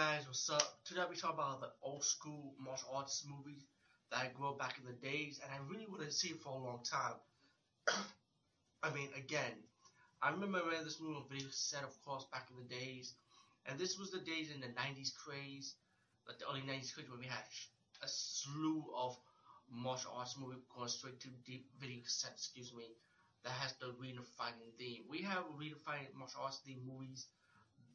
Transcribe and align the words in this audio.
guys, 0.00 0.24
what's 0.26 0.48
up? 0.48 0.80
Today 0.86 1.02
we 1.10 1.14
talk 1.14 1.34
about 1.34 1.60
the 1.60 1.68
old 1.82 2.02
school 2.02 2.54
martial 2.58 2.88
arts 2.96 3.22
movies 3.28 3.68
that 4.10 4.20
I 4.24 4.30
grew 4.32 4.48
up 4.48 4.58
back 4.58 4.80
in 4.80 4.88
the 4.88 4.96
days, 4.96 5.40
and 5.44 5.52
I 5.52 5.60
really 5.68 5.84
wanted 5.92 6.08
to 6.08 6.16
see 6.16 6.28
it 6.32 6.40
for 6.40 6.56
a 6.56 6.64
long 6.64 6.80
time. 6.88 7.20
I 8.82 8.88
mean, 8.96 9.12
again, 9.12 9.52
I 10.22 10.30
remember 10.30 10.64
renting 10.64 10.88
this 10.88 11.02
movie 11.04 11.20
on 11.20 11.28
video 11.28 11.48
set, 11.50 11.84
of 11.84 11.92
course, 12.00 12.24
back 12.32 12.48
in 12.48 12.56
the 12.56 12.74
days, 12.74 13.12
and 13.66 13.78
this 13.78 13.98
was 13.98 14.10
the 14.10 14.24
days 14.24 14.48
in 14.48 14.64
the 14.64 14.72
90s 14.72 15.12
craze, 15.12 15.74
like 16.26 16.38
the 16.38 16.48
early 16.48 16.64
90s 16.64 16.96
craze, 16.96 17.10
when 17.10 17.20
we 17.20 17.28
had 17.28 17.44
a 18.00 18.08
slew 18.08 18.82
of 18.96 19.20
martial 19.68 20.16
arts 20.16 20.34
movies 20.40 20.64
going 20.74 20.88
straight 20.88 21.20
to 21.20 21.28
deep 21.44 21.68
video 21.78 22.00
cassette, 22.00 22.40
excuse 22.40 22.72
me, 22.72 22.88
that 23.44 23.52
has 23.52 23.74
the 23.76 23.92
arena 24.00 24.24
fighting 24.38 24.72
theme. 24.78 25.04
We 25.10 25.20
have 25.28 25.44
arena 25.60 25.76
fighting 25.84 26.16
martial 26.16 26.40
arts 26.40 26.64
theme 26.64 26.88
movies 26.88 27.26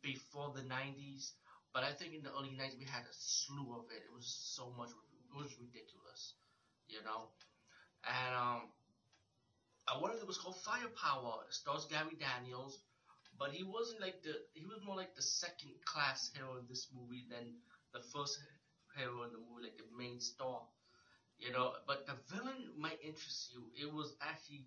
before 0.03 0.53
the 0.53 0.61
90s, 0.69 1.33
but 1.75 1.83
I 1.83 1.93
think 1.93 2.15
in 2.15 2.23
the 2.23 2.31
early 2.31 2.55
90s 2.55 2.79
we 2.79 2.87
had 2.87 3.03
a 3.05 3.13
slew 3.13 3.75
of 3.75 3.91
it. 3.91 4.03
It 4.07 4.13
was 4.15 4.25
so 4.55 4.71
much, 4.77 4.91
it 4.91 5.35
was 5.35 5.51
ridiculous, 5.59 6.35
you 6.87 7.03
know. 7.03 7.29
And 8.05 8.35
um, 8.35 8.69
one 9.99 10.11
of 10.11 10.19
them 10.19 10.27
was 10.27 10.37
called 10.37 10.55
Firepower. 10.57 11.43
It 11.49 11.55
stars 11.55 11.85
Gary 11.85 12.15
Daniels, 12.19 12.79
but 13.37 13.51
he 13.51 13.63
wasn't 13.63 14.01
like 14.01 14.15
the, 14.23 14.35
he 14.53 14.65
was 14.65 14.79
more 14.83 14.95
like 14.95 15.13
the 15.15 15.21
second 15.23 15.73
class 15.85 16.29
hero 16.33 16.57
in 16.57 16.65
this 16.69 16.87
movie 16.93 17.25
than 17.29 17.55
the 17.93 17.99
first 17.99 18.39
hero 18.95 19.23
in 19.23 19.31
the 19.31 19.39
movie, 19.39 19.63
like 19.63 19.77
the 19.77 19.85
main 19.97 20.19
star, 20.19 20.61
you 21.37 21.51
know. 21.51 21.71
But 21.87 22.05
the 22.05 22.15
villain 22.31 22.71
might 22.77 22.99
interest 23.01 23.49
you. 23.51 23.71
It 23.75 23.91
was 23.91 24.13
actually 24.21 24.65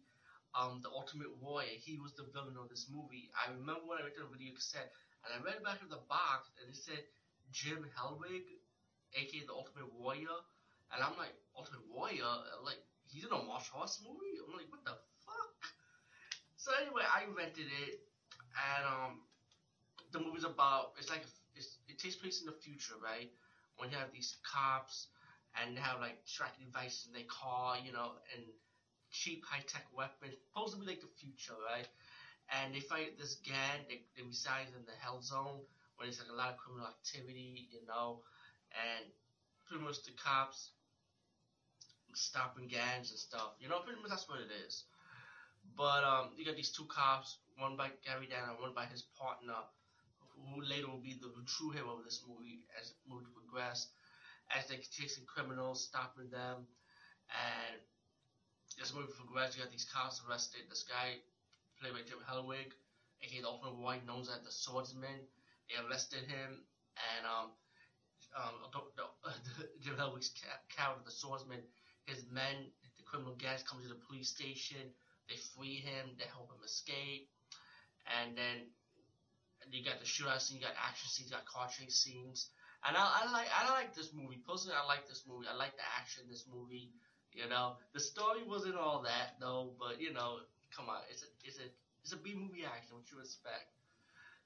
um, 0.54 0.80
the 0.82 0.90
Ultimate 0.90 1.32
Warrior. 1.40 1.76
He 1.82 1.98
was 1.98 2.12
the 2.14 2.24
villain 2.32 2.56
of 2.60 2.68
this 2.68 2.86
movie. 2.88 3.28
I 3.36 3.50
remember 3.50 3.86
when 3.86 3.98
I 3.98 4.04
read 4.04 4.16
the 4.16 4.26
video 4.30 4.52
cassette 4.54 4.90
and 5.28 5.36
I 5.36 5.44
read 5.44 5.62
back 5.62 5.82
of 5.82 5.90
the 5.90 6.00
box, 6.08 6.48
and 6.58 6.68
it 6.72 6.76
said 6.76 7.04
Jim 7.52 7.84
Hellwig, 7.96 8.48
aka 9.14 9.44
the 9.44 9.52
Ultimate 9.52 9.92
Warrior. 9.92 10.40
And 10.92 11.02
I'm 11.04 11.16
like, 11.16 11.36
Ultimate 11.56 11.84
Warrior? 11.86 12.24
Like, 12.64 12.80
he's 13.04 13.24
in 13.24 13.32
a 13.32 13.38
martial 13.38 13.78
arts 13.80 14.00
movie? 14.00 14.40
I'm 14.40 14.52
like, 14.56 14.66
what 14.70 14.84
the 14.84 14.96
fuck? 15.24 15.72
So 16.56 16.72
anyway, 16.80 17.02
I 17.04 17.24
rented 17.36 17.68
it, 17.68 18.00
and 18.56 18.84
um, 18.84 19.20
the 20.12 20.18
movie's 20.18 20.44
about, 20.44 20.92
it's 20.96 21.10
like, 21.10 21.22
it's, 21.54 21.76
it 21.86 21.98
takes 21.98 22.16
place 22.16 22.40
in 22.40 22.46
the 22.46 22.52
future, 22.52 22.94
right? 23.02 23.28
When 23.76 23.90
you 23.90 23.96
have 23.96 24.10
these 24.12 24.34
cops, 24.42 25.06
and 25.54 25.76
they 25.76 25.80
have 25.80 26.00
like 26.00 26.16
tracking 26.26 26.66
devices 26.66 27.06
in 27.06 27.12
their 27.12 27.28
car, 27.28 27.76
you 27.78 27.92
know, 27.92 28.12
and 28.34 28.44
cheap 29.10 29.42
high-tech 29.44 29.84
weapons, 29.92 30.34
supposed 30.52 30.72
to 30.74 30.78
be 30.78 30.86
like 30.86 31.00
the 31.00 31.08
future, 31.18 31.56
right? 31.64 31.86
And 32.50 32.74
they 32.74 32.80
fight 32.80 33.18
this 33.18 33.36
gang 33.44 33.84
that, 33.88 33.98
that 34.16 34.24
resides 34.24 34.72
in 34.74 34.84
the 34.86 34.92
hell 35.00 35.20
zone 35.20 35.60
where 35.96 36.06
there's 36.06 36.18
like 36.18 36.30
a 36.30 36.34
lot 36.36 36.50
of 36.50 36.56
criminal 36.56 36.86
activity, 36.86 37.66
you 37.70 37.80
know, 37.86 38.18
and 38.72 39.04
pretty 39.66 39.82
much 39.84 40.02
the 40.04 40.12
cops 40.12 40.70
stopping 42.14 42.66
gangs 42.66 43.10
and 43.10 43.18
stuff. 43.18 43.52
You 43.58 43.68
know, 43.68 43.78
pretty 43.80 44.00
much 44.00 44.10
that's 44.10 44.28
what 44.28 44.40
it 44.40 44.50
is. 44.66 44.84
But 45.76 46.04
um, 46.04 46.30
you 46.36 46.44
got 46.44 46.56
these 46.56 46.70
two 46.70 46.84
cops, 46.86 47.36
one 47.56 47.76
by 47.76 47.90
Gary 48.04 48.26
Dana, 48.26 48.54
one 48.58 48.72
by 48.74 48.86
his 48.86 49.02
partner, 49.18 49.60
who 50.34 50.60
later 50.62 50.88
will 50.88 50.98
be 51.02 51.14
the 51.20 51.30
true 51.46 51.70
hero 51.70 51.96
of 51.96 52.04
this 52.04 52.20
movie 52.26 52.60
as 52.78 52.90
the 52.90 53.10
movie 53.12 53.26
progresses, 53.34 53.88
as 54.54 54.66
they're 54.66 54.78
chasing 54.90 55.24
criminals, 55.26 55.82
stopping 55.82 56.28
them, 56.30 56.66
and 57.30 57.80
as 58.80 58.90
the 58.90 58.96
movie 58.96 59.12
progresses, 59.16 59.56
you 59.56 59.62
got 59.62 59.70
these 59.70 59.84
cops 59.84 60.20
arrested. 60.26 60.62
This 60.68 60.82
guy 60.82 61.18
played 61.80 61.94
by 61.94 62.02
Jim 62.06 62.18
Hellwig, 62.26 62.74
aka 63.22 63.40
the 63.40 63.48
Ultimate 63.48 63.78
Warrior, 63.78 64.02
known 64.06 64.22
as 64.22 64.28
the 64.44 64.50
Swordsman. 64.50 65.26
They 65.68 65.76
arrested 65.82 66.24
him, 66.26 66.64
and 66.96 67.22
um, 67.26 67.48
um, 68.34 68.56
Jim 69.82 69.94
Hellwig's 69.94 70.32
character, 70.68 71.02
the 71.04 71.10
Swordsman, 71.10 71.60
his 72.06 72.24
men, 72.32 72.72
the 72.96 73.04
criminal 73.04 73.36
gangs, 73.36 73.62
come 73.62 73.82
to 73.82 73.88
the 73.88 74.00
police 74.08 74.28
station. 74.30 74.92
They 75.28 75.36
free 75.54 75.76
him. 75.84 76.16
They 76.16 76.24
help 76.32 76.48
him 76.48 76.64
escape, 76.64 77.28
and 78.08 78.36
then 78.36 78.72
you 79.70 79.84
got 79.84 80.00
the 80.00 80.06
shootout 80.06 80.40
scene, 80.40 80.58
you 80.58 80.64
got 80.64 80.76
action 80.80 81.08
scenes, 81.08 81.30
you 81.30 81.36
got 81.36 81.44
car 81.44 81.68
chase 81.68 81.96
scenes. 81.96 82.48
And 82.86 82.96
I, 82.96 83.02
I 83.02 83.32
like 83.32 83.48
I 83.50 83.70
like 83.74 83.94
this 83.94 84.10
movie. 84.14 84.40
Personally, 84.46 84.76
I 84.80 84.86
like 84.86 85.08
this 85.08 85.24
movie. 85.28 85.46
I 85.50 85.56
like 85.56 85.76
the 85.76 85.88
action 85.98 86.24
in 86.24 86.30
this 86.30 86.46
movie. 86.46 86.92
You 87.32 87.48
know, 87.48 87.76
the 87.92 88.00
story 88.00 88.40
wasn't 88.46 88.76
all 88.76 89.02
that 89.02 89.36
though, 89.40 89.74
but 89.78 90.00
you 90.00 90.12
know, 90.12 90.38
come 90.78 90.94
on, 90.94 91.02
it's 91.10 91.26
a 91.26 91.30
it's 91.42 91.58
a 91.58 91.66
it's 92.06 92.14
a 92.14 92.20
B 92.22 92.38
movie 92.38 92.62
action. 92.62 92.94
What 92.94 93.10
you 93.10 93.18
expect? 93.18 93.74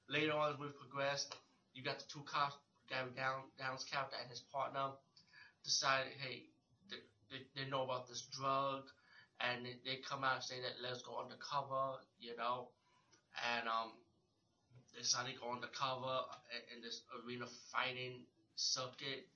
Later 0.09 0.33
on, 0.33 0.57
as 0.57 0.57
we 0.57 0.73
progressed, 0.73 1.37
you 1.77 1.85
got 1.85 2.01
the 2.01 2.09
two 2.09 2.25
cops, 2.25 2.57
Gary 2.89 3.13
Down 3.13 3.45
Down's 3.61 3.85
character 3.85 4.17
and 4.17 4.25
his 4.33 4.41
partner, 4.49 4.97
decided, 5.61 6.11
hey, 6.17 6.49
they, 6.89 6.99
they, 7.29 7.45
they 7.53 7.69
know 7.69 7.85
about 7.85 8.09
this 8.09 8.25
drug, 8.33 8.89
and 9.39 9.61
they, 9.63 9.77
they 9.85 10.01
come 10.01 10.25
out 10.25 10.41
and 10.41 10.43
say 10.43 10.57
that 10.57 10.81
let's 10.81 11.05
go 11.05 11.21
undercover, 11.21 12.01
you 12.17 12.35
know, 12.35 12.73
and 13.53 13.69
um, 13.69 13.93
they 14.91 15.05
decided 15.05 15.37
to 15.37 15.39
go 15.39 15.53
undercover 15.53 16.25
in, 16.49 16.61
in 16.75 16.77
this 16.81 17.05
arena 17.21 17.45
fighting 17.71 18.25
circuit, 18.57 19.29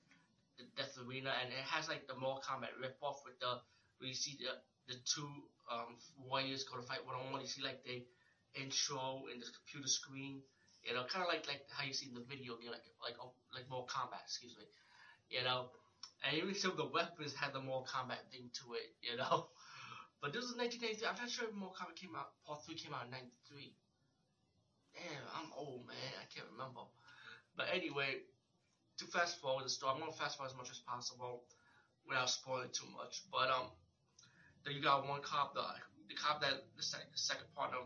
the 0.58 0.66
Death 0.74 0.98
Arena, 0.98 1.30
and 1.40 1.54
it 1.54 1.64
has 1.64 1.86
like 1.88 2.10
the 2.10 2.18
Mortal 2.18 2.42
Kombat 2.42 2.74
ripoff 2.82 3.22
with 3.24 3.38
the 3.38 3.62
where 3.98 4.08
you 4.08 4.14
see 4.14 4.36
the 4.38 4.54
the 4.88 4.98
two 5.04 5.28
um, 5.70 5.96
warriors 6.16 6.64
go 6.64 6.76
to 6.76 6.82
fight 6.82 7.04
one 7.04 7.14
on 7.14 7.32
one. 7.32 7.42
You 7.42 7.46
see 7.46 7.62
like 7.62 7.84
the 7.84 8.02
intro 8.56 9.28
in 9.32 9.38
the 9.38 9.46
computer 9.52 9.88
screen, 9.88 10.40
you 10.82 10.94
know, 10.94 11.04
kind 11.04 11.22
of 11.22 11.28
like 11.28 11.46
like 11.46 11.62
how 11.68 11.84
you 11.84 11.92
see 11.92 12.08
in 12.08 12.14
the 12.14 12.24
video 12.24 12.56
game, 12.56 12.72
like 12.72 12.86
like 13.02 13.16
oh, 13.20 13.32
like 13.52 13.68
Mortal 13.68 13.88
Kombat, 13.88 14.24
excuse 14.24 14.56
me, 14.56 14.64
you 15.28 15.44
know. 15.44 15.68
And 16.24 16.34
even 16.34 16.54
some 16.54 16.72
of 16.72 16.76
the 16.76 16.90
weapons 16.90 17.34
had 17.34 17.52
the 17.52 17.60
Mortal 17.60 17.86
Kombat 17.86 18.26
thing 18.32 18.50
to 18.64 18.74
it, 18.74 18.90
you 19.02 19.16
know. 19.16 19.48
But 20.18 20.34
this 20.34 20.42
was 20.50 20.58
1993. 20.58 21.06
I'm 21.06 21.14
not 21.14 21.30
sure 21.30 21.46
if 21.46 21.54
Mortal 21.54 21.78
Kombat 21.78 21.94
came 21.94 22.18
out, 22.18 22.34
Part 22.42 22.66
3 22.66 22.74
came 22.74 22.90
out 22.90 23.06
in 23.06 23.14
93. 23.14 23.70
Damn, 24.90 25.26
I'm 25.30 25.54
old, 25.54 25.86
man. 25.86 26.10
I 26.18 26.26
can't 26.26 26.50
remember. 26.50 26.90
But 27.54 27.70
anyway, 27.70 28.26
to 28.98 29.04
fast 29.06 29.38
forward 29.38 29.62
the 29.62 29.70
story, 29.70 29.94
I'm 29.94 30.02
going 30.02 30.10
to 30.10 30.18
fast 30.18 30.34
forward 30.34 30.50
as 30.50 30.58
much 30.58 30.74
as 30.74 30.82
possible 30.82 31.46
without 32.02 32.30
spoiling 32.34 32.74
too 32.74 32.90
much. 32.90 33.22
But, 33.30 33.46
um, 33.54 33.70
then 34.68 34.76
you 34.76 34.82
got 34.82 35.08
one 35.08 35.22
cop, 35.22 35.54
the 35.54 35.64
the 36.08 36.14
cop 36.14 36.40
that 36.42 36.60
the 36.76 36.82
second, 36.82 37.08
the 37.12 37.18
second 37.18 37.48
partner, 37.56 37.78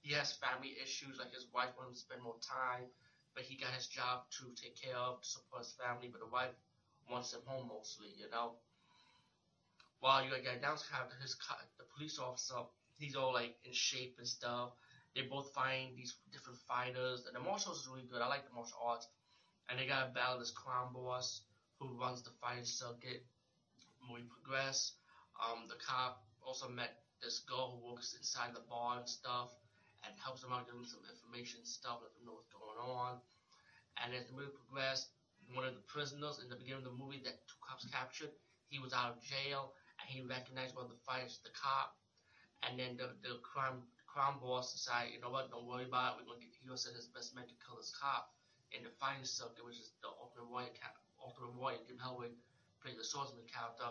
he 0.00 0.12
has 0.14 0.32
family 0.32 0.74
issues, 0.82 1.18
like 1.18 1.32
his 1.32 1.46
wife 1.52 1.68
wants 1.76 1.90
him 1.90 1.94
to 1.94 2.00
spend 2.00 2.22
more 2.22 2.36
time, 2.40 2.88
but 3.34 3.44
he 3.44 3.56
got 3.56 3.72
his 3.76 3.86
job 3.86 4.24
to 4.38 4.48
take 4.56 4.74
care 4.80 4.96
of, 4.96 5.20
to 5.20 5.28
support 5.28 5.62
his 5.62 5.74
family, 5.76 6.08
but 6.10 6.20
the 6.20 6.26
wife 6.32 6.52
wants 7.08 7.32
him 7.32 7.40
home 7.44 7.68
mostly, 7.68 8.08
you 8.16 8.28
know. 8.30 8.54
While 10.00 10.24
you 10.24 10.30
got 10.30 10.60
down's 10.62 10.82
cop, 10.82 11.12
his 11.20 11.36
the 11.76 11.84
police 11.94 12.18
officer, 12.18 12.64
he's 12.96 13.16
all 13.16 13.32
like 13.34 13.52
in 13.64 13.72
shape 13.72 14.14
and 14.16 14.26
stuff. 14.26 14.70
They 15.14 15.22
both 15.22 15.52
find 15.52 15.94
these 15.94 16.14
different 16.32 16.58
fighters, 16.66 17.26
and 17.26 17.36
the 17.36 17.40
martial 17.40 17.72
arts 17.72 17.82
is 17.82 17.88
really 17.88 18.08
good. 18.10 18.22
I 18.22 18.28
like 18.28 18.44
the 18.48 18.54
martial 18.54 18.78
arts, 18.82 19.08
and 19.68 19.78
they 19.78 19.86
got 19.86 20.06
to 20.08 20.12
battle 20.14 20.38
this 20.38 20.50
crime 20.50 20.92
boss 20.94 21.42
who 21.78 22.00
runs 22.00 22.22
the 22.22 22.30
fighting 22.40 22.64
circuit. 22.64 23.24
We 24.10 24.22
progress, 24.22 24.92
um, 25.36 25.66
the 25.68 25.76
cop 25.76 26.22
also 26.44 26.68
met 26.68 27.04
this 27.22 27.44
girl 27.44 27.76
who 27.76 27.92
works 27.92 28.16
inside 28.16 28.56
the 28.56 28.64
bar 28.68 28.98
and 28.98 29.08
stuff 29.08 29.52
and 30.04 30.16
helps 30.16 30.40
them 30.40 30.52
out, 30.52 30.64
give 30.64 30.76
them 30.76 30.88
some 30.88 31.04
information 31.04 31.60
stuff, 31.64 32.00
let 32.00 32.12
them 32.16 32.24
know 32.24 32.40
what's 32.40 32.52
going 32.52 32.80
on. 32.80 33.20
And 34.00 34.16
as 34.16 34.24
the 34.28 34.34
movie 34.36 34.56
progressed, 34.56 35.12
one 35.52 35.68
of 35.68 35.76
the 35.76 35.84
prisoners 35.84 36.40
in 36.40 36.48
the 36.48 36.56
beginning 36.56 36.86
of 36.86 36.88
the 36.88 36.96
movie 36.96 37.20
that 37.26 37.44
two 37.44 37.60
cops 37.60 37.84
captured, 37.92 38.32
he 38.72 38.80
was 38.80 38.96
out 38.96 39.12
of 39.12 39.20
jail 39.20 39.76
and 40.00 40.08
he 40.08 40.24
recognized 40.24 40.72
one 40.72 40.88
of 40.88 40.92
the 40.94 41.02
fighters, 41.04 41.42
the 41.44 41.52
cop. 41.52 41.98
And 42.64 42.76
then 42.76 42.96
the, 42.96 43.12
the 43.24 43.40
crime 43.40 43.84
crime 44.04 44.42
boss 44.42 44.74
decided, 44.74 45.14
you 45.14 45.20
know 45.22 45.30
what, 45.30 45.54
don't 45.54 45.68
worry 45.70 45.86
about 45.86 46.18
it. 46.18 46.26
We're 46.26 46.34
gonna 46.34 46.42
get, 46.42 46.56
he 46.56 46.66
send 46.74 46.98
his 46.98 47.06
best 47.14 47.36
man 47.36 47.46
to 47.46 47.56
kill 47.62 47.78
this 47.78 47.94
cop 47.94 48.34
in 48.74 48.82
the 48.82 48.92
fighting 48.98 49.24
circuit, 49.26 49.62
which 49.62 49.78
is 49.78 49.94
the 50.02 50.10
Ultimate 50.10 50.50
Warrior, 50.50 50.74
Ultimate 51.22 51.54
Warrior, 51.54 51.82
Jim 51.86 51.98
Hellwig 52.02 52.34
played 52.82 52.98
the 52.98 53.04
swordsman 53.06 53.46
character 53.46 53.86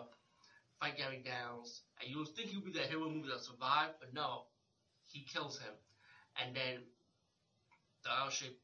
fight 0.80 0.96
Gary 0.96 1.20
Downs, 1.24 1.82
and 2.00 2.10
you 2.10 2.18
would 2.18 2.28
think 2.30 2.50
he 2.50 2.56
would 2.56 2.64
be 2.66 2.72
the 2.72 2.86
hero 2.86 3.08
movie 3.08 3.28
that 3.28 3.42
survived, 3.42 3.94
but 4.00 4.12
no, 4.14 4.42
he 5.06 5.22
kills 5.22 5.58
him. 5.58 5.74
And 6.36 6.54
then 6.54 6.80
the 8.04 8.10
L 8.16 8.30
shape, 8.30 8.54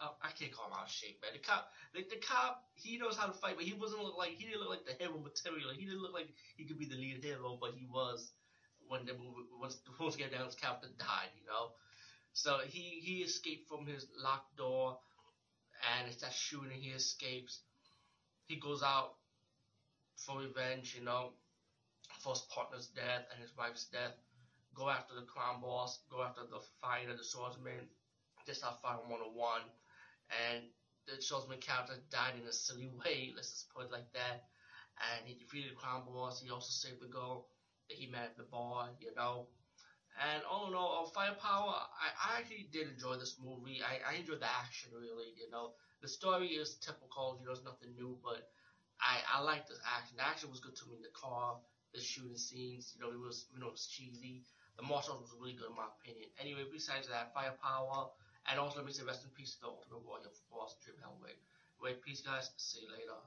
uh, 0.00 0.08
I 0.22 0.30
can't 0.30 0.52
call 0.52 0.66
him 0.66 0.72
out 0.72 0.88
shape, 0.88 1.16
man. 1.22 1.32
The 1.32 1.38
cop, 1.38 1.64
the 1.92 2.02
cop, 2.16 2.56
he 2.74 2.96
knows 2.96 3.16
how 3.16 3.26
to 3.26 3.32
fight, 3.32 3.56
but 3.56 3.64
he 3.64 3.72
wasn't 3.72 4.02
look 4.02 4.16
like 4.16 4.32
he 4.36 4.44
didn't 4.44 4.60
look 4.60 4.68
like 4.68 4.84
the 4.84 4.94
hero 4.98 5.18
material. 5.18 5.70
He 5.72 5.84
didn't 5.84 6.02
look 6.02 6.12
like 6.12 6.26
he 6.56 6.64
could 6.64 6.78
be 6.78 6.86
the 6.86 6.96
lead 6.96 7.18
hero, 7.22 7.56
but 7.60 7.70
he 7.72 7.86
was 7.86 8.32
when 8.86 9.04
the 9.04 9.14
movie 9.14 9.44
once 9.58 9.76
once 10.00 10.16
Gary 10.16 10.30
Downs' 10.30 10.54
character 10.54 10.88
died, 10.98 11.30
you 11.34 11.44
know. 11.46 11.70
So 12.34 12.60
he 12.64 13.00
he 13.02 13.22
escaped 13.22 13.66
from 13.68 13.86
his 13.86 14.06
locked 14.16 14.56
door, 14.56 14.94
and 15.96 16.08
it's 16.08 16.18
that 16.18 16.32
shooting. 16.32 16.78
He 16.78 16.90
escapes. 16.90 17.60
He 18.46 18.56
goes 18.56 18.82
out 18.82 19.10
for 20.16 20.38
revenge, 20.38 20.94
you 20.94 21.00
know 21.00 21.30
first 22.24 22.48
partner's 22.48 22.88
death 22.88 23.24
and 23.30 23.40
his 23.40 23.52
wife's 23.56 23.86
death. 23.92 24.12
Go 24.74 24.88
after 24.90 25.14
the 25.14 25.22
crime 25.22 25.60
boss, 25.60 25.98
go 26.10 26.22
after 26.22 26.42
the 26.44 26.60
fighter, 26.80 27.14
the 27.14 27.24
swordsman. 27.24 27.88
Just 28.46 28.62
how 28.62 28.72
fighting 28.82 29.08
101. 29.08 29.62
And 30.30 30.64
the 31.06 31.20
swordsman 31.22 31.58
character 31.58 31.96
died 32.10 32.34
in 32.36 32.46
a 32.46 32.52
silly 32.52 32.88
way, 33.04 33.32
let's 33.34 33.50
just 33.50 33.68
put 33.70 33.86
it 33.86 33.92
like 33.92 34.10
that. 34.14 34.40
And 35.00 35.26
he 35.26 35.34
defeated 35.34 35.70
the 35.72 35.74
crime 35.74 36.02
boss. 36.06 36.40
He 36.40 36.50
also 36.50 36.70
saved 36.72 37.00
the 37.00 37.08
girl 37.08 37.44
that 37.88 37.96
he 37.98 38.06
met 38.06 38.24
at 38.24 38.36
the 38.36 38.44
bar, 38.44 38.90
you 39.00 39.12
know. 39.16 39.46
And 40.20 40.42
all 40.44 40.68
in 40.68 40.74
all, 40.74 41.02
uh, 41.02 41.04
Firepower, 41.04 41.74
I, 42.00 42.34
I 42.34 42.38
actually 42.38 42.66
did 42.70 42.88
enjoy 42.88 43.16
this 43.16 43.34
movie. 43.38 43.80
I, 43.82 43.98
I 44.12 44.14
enjoyed 44.14 44.40
the 44.40 44.50
action, 44.50 44.90
really, 44.92 45.32
you 45.36 45.48
know. 45.50 45.72
The 46.02 46.08
story 46.08 46.48
is 46.48 46.76
typical, 46.80 47.36
you 47.38 47.46
know, 47.46 47.52
it's 47.52 47.64
nothing 47.64 47.94
new, 47.94 48.16
but 48.22 48.42
I, 49.00 49.20
I 49.28 49.40
like 49.40 49.66
the 49.66 49.76
action. 49.96 50.16
The 50.16 50.24
action 50.26 50.50
was 50.50 50.60
good 50.60 50.74
to 50.76 50.86
me 50.86 50.96
in 50.96 51.02
the 51.02 51.08
car, 51.14 51.56
the 51.94 52.02
shooting 52.02 52.36
scenes, 52.36 52.92
you 52.94 53.00
know, 53.00 53.10
it 53.14 53.20
was, 53.20 53.46
you 53.54 53.60
know, 53.62 53.70
it 53.70 53.78
was 53.78 53.86
cheesy. 53.86 54.42
The 54.76 54.82
martial 54.82 55.14
was 55.22 55.30
really 55.38 55.54
good 55.54 55.70
in 55.70 55.78
my 55.78 55.86
opinion. 55.86 56.28
Anyway, 56.42 56.66
besides 56.66 57.06
that, 57.08 57.30
Firepower, 57.32 58.10
and 58.50 58.58
also 58.58 58.82
let 58.82 58.86
me 58.86 58.92
say 58.92 59.06
rest 59.06 59.22
in 59.22 59.30
peace 59.30 59.54
to 59.54 59.60
the 59.62 59.70
Ultimate 59.70 60.02
Warrior 60.02 60.34
for 60.34 60.66
Boston 60.66 60.92
Jim 60.92 60.98
Hellwig. 60.98 61.38
Wait, 61.80 62.02
peace 62.02 62.20
guys, 62.20 62.50
see 62.58 62.82
you 62.82 62.90
later. 62.90 63.18